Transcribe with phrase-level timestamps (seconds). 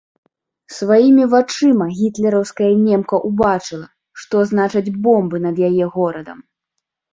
[0.77, 3.87] Сваімі вачыма гітлераўская немка ўбачыла,
[4.25, 6.45] што значаць бомбы над яе горадам.